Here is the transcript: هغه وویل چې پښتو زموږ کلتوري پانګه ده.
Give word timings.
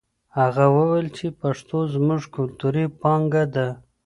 هغه 0.37 0.65
وویل 0.75 1.07
چې 1.17 1.25
پښتو 1.41 1.77
زموږ 1.93 2.21
کلتوري 2.35 2.85
پانګه 3.01 3.43
ده. 3.55 3.67